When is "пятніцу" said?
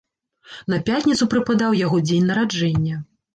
0.87-1.27